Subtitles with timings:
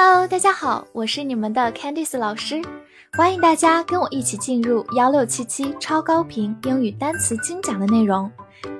[0.00, 2.62] Hello，大家好，我是你们的 Candice 老师，
[3.14, 8.30] 欢迎大家跟我一起进入幺六七七超高频英语单词精讲的内容，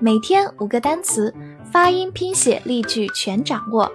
[0.00, 1.34] 每天五个单词，
[1.72, 3.90] 发音、拼写、例句全掌握，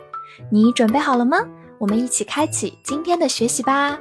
[0.52, 1.38] 你准备好了吗？
[1.80, 3.98] 我们一起开启今天的学习吧。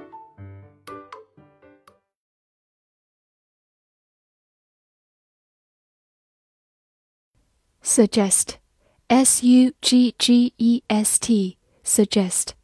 [7.84, 12.54] Suggest，S U G G E S T，suggest。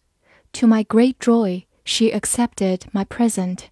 [0.55, 3.65] ：To my great joy, she accepted my present。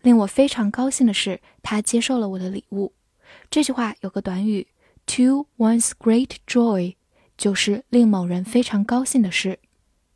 [0.00, 2.92] 令我非常高兴的是，她接受了我的礼物。
[3.50, 4.68] 这句话有个短语
[5.04, 6.94] ：to one's great joy，
[7.36, 9.58] 就是令某人非常高兴的事。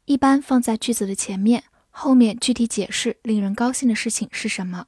[0.05, 4.87] 一般放在句子的前面，后面具体解释令人高兴的事情是什么。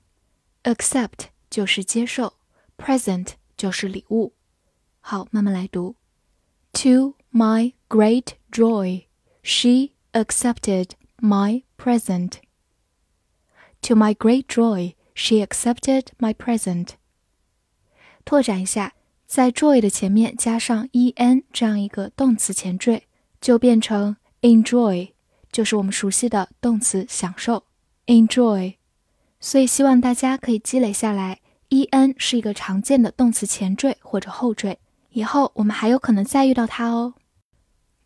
[0.62, 2.34] Accept 就是接受
[2.78, 4.34] ，present 就是礼物。
[5.00, 5.96] 好，慢慢来读
[6.72, 9.06] ：To my great joy。
[9.43, 12.33] She accepted my present.
[13.83, 16.89] To my great joy, she accepted my present.
[18.25, 18.93] 拓展一下，
[19.25, 23.03] 在 joy 的前面加上 en 这样一个动词前缀，
[23.39, 25.13] 就变成 enjoy，
[25.51, 27.63] 就是我们熟悉的动词享受
[28.07, 28.75] enjoy。
[29.39, 31.39] 所以希望大家可以积累下来，
[31.69, 34.79] en 是一个常见的动词前缀或者后缀，
[35.11, 37.13] 以后我们还有可能再遇到它哦。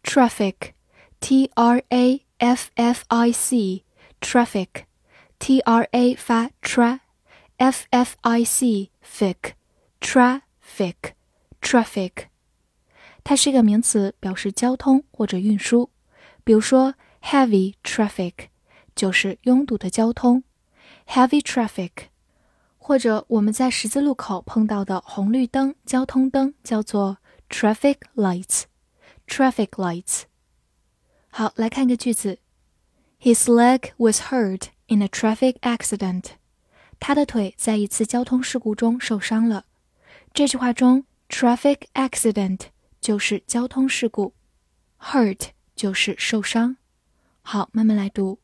[0.04, 0.74] Traffic。
[1.20, 3.84] T R A F F I C
[4.20, 4.86] traffic
[5.40, 7.00] T R A 发 tra
[7.58, 9.54] F F I C fic
[10.00, 11.14] traffic
[11.62, 12.12] traffic
[13.24, 15.92] 它是一个名词，表示交通或者运输。
[16.44, 18.34] 比如说，heavy traffic
[18.96, 20.44] 就是拥堵的交通，
[21.08, 21.92] heavy traffic，
[22.80, 30.24] 或者我们在十字路口碰到的红绿灯、交通灯叫做 traffic lights，traffic lights。
[31.36, 32.40] 好，来看个句子：
[33.20, 36.32] His leg was hurt in a traffic accident。
[37.00, 39.66] 他的腿在一次交通事故中受伤了。
[40.34, 42.68] 这句话中，traffic accident
[43.00, 44.34] 就是交通事故，
[45.00, 46.78] hurt 就是受伤。
[47.42, 48.40] 好，慢慢来读：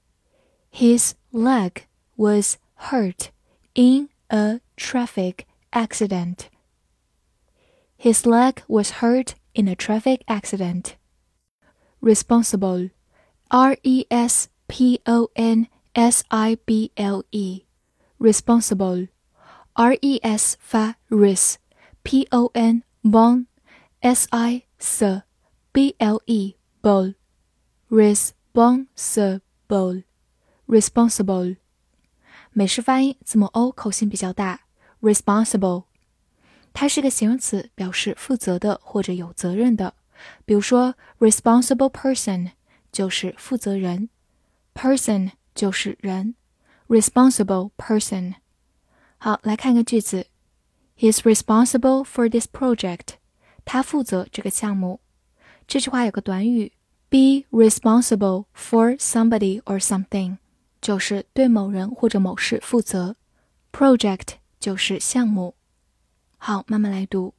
[0.71, 1.83] His leg
[2.15, 3.27] was hurt
[3.73, 6.47] in a traffic accident.
[7.99, 10.93] His leg was hurt in a traffic accident
[12.01, 12.89] responsible,
[13.49, 17.63] R E S P O N S I B L E,
[18.19, 19.07] responsible,
[19.73, 23.45] R E S 发 res，P O N bon,
[24.01, 25.21] S I S
[25.71, 27.15] B L E bol,
[27.89, 30.03] responsible,
[30.67, 31.57] responsible。
[32.51, 34.61] 美式发音字母 o 口型比较大，
[35.01, 35.83] responsible，
[36.73, 39.93] 它是个形容词，表示负责的或者有责任的。
[40.45, 42.51] 比如说，responsible person
[42.91, 44.09] 就是负责人，
[44.73, 46.35] person 就是人，
[46.87, 48.35] responsible person。
[49.17, 50.27] 好，来看个句子
[50.97, 53.15] He's responsible for this project.
[53.65, 55.01] 他负责这个项目。
[55.67, 56.71] 这句话有个短语，
[57.09, 60.37] be responsible for somebody or something，
[60.81, 63.15] 就是对某人或者某事负责。
[63.71, 65.55] Project 就是项目。
[66.37, 67.33] 好，慢慢来读。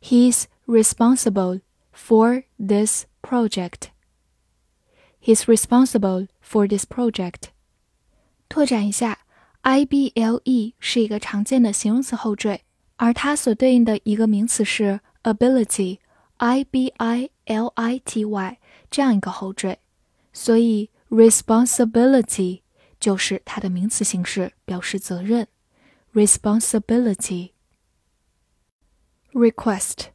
[0.00, 1.62] He's responsible
[1.93, 3.89] for this project.
[5.19, 7.49] He's responsible for this project.
[8.49, 9.19] 拓展一下
[9.63, 12.61] ，ible 是一个常见的形容词后缀，
[12.97, 18.57] 而它所对应的一个名词是 ibility，i b i l i t y
[18.89, 19.77] 这样一个后缀，
[20.33, 22.61] 所以 responsibility
[22.99, 25.47] 就是它的名词形式，表示责任。
[26.13, 27.51] responsibility
[29.31, 30.07] request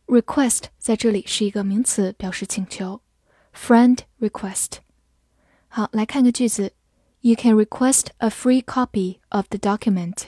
[0.05, 3.01] request 在这里是一个名词，表示请求。
[3.53, 4.77] friend request。
[5.68, 6.72] 好，来看个句子。
[7.20, 10.24] You can request a free copy of the document.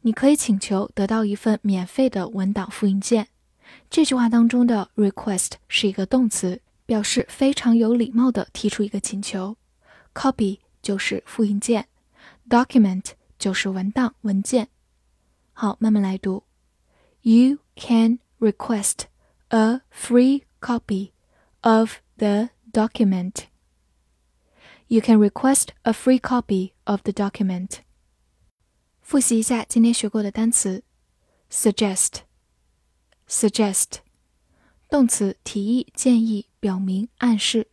[0.00, 3.28] 你可以请求得到一份免费的文档复印件。
[3.88, 9.56] 这句话当中的 request 是一个动词，表示非常有礼貌地提出一个请求。
[10.14, 11.86] Copy 就是复印件，
[12.48, 13.04] document
[13.38, 14.68] 就是文档文件。
[15.52, 16.42] 好，慢慢来读。
[17.20, 19.04] You can request
[19.48, 21.10] a free copy
[21.60, 23.44] of the document.
[24.88, 27.78] You can request a free copy of the document.
[29.00, 30.84] 复习一下今天学过的单词：
[31.50, 33.96] suggest、suggest，
[34.88, 37.66] 动词，提议、建议、表明、暗示；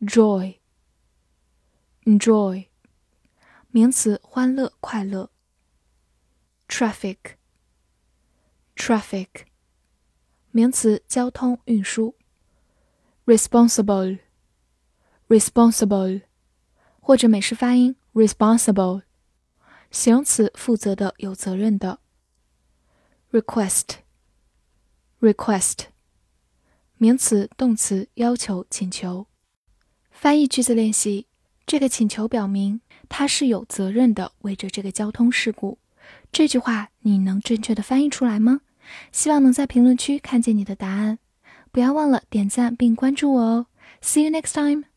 [0.00, 2.66] joy、enjoy，
[3.68, 5.30] 名词，欢乐、快乐；
[6.68, 9.28] traffic、traffic，
[10.50, 12.14] 名词，交通、运输；
[13.26, 14.18] responsible。
[15.27, 16.21] responsible，
[16.99, 19.01] 或者美式发音 responsible，
[19.91, 21.99] 形容词负责的、有责任的。
[23.31, 25.85] request，request，
[26.97, 29.27] 名词、动词要求、请求。
[30.11, 31.27] 翻译句子练习：
[31.65, 35.79] 这个请求表明他是有责任的，为着这个交通事故。
[36.31, 38.61] 这句话你能正确的翻译出来吗？
[39.11, 41.19] 希望能在评论区看见你的答案。
[41.71, 43.67] 不要忘了点赞并关注我哦。
[44.01, 44.94] See you next time.